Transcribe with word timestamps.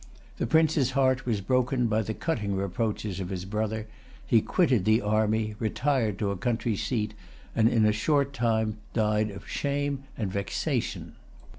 The 0.37 0.47
prince's 0.47 0.93
heart 0.97 1.27
was 1.27 1.41
broken 1.41 1.85
by 1.85 2.01
the 2.01 2.15
cutting 2.15 2.55
reproaches 2.55 3.19
of 3.19 3.29
his 3.29 3.45
brother; 3.45 3.85
he 4.25 4.41
quitted 4.41 4.83
the 4.83 4.99
army, 4.99 5.53
retired 5.59 6.17
to 6.17 6.31
a 6.31 6.37
country 6.37 6.75
seat, 6.75 7.13
and 7.55 7.69
in 7.69 7.85
a 7.85 7.91
short 7.91 8.33
time 8.33 8.79
died 8.93 9.29
of 9.29 9.47
shame 9.47 10.01
and 10.17 10.31
vexation. 10.31 11.17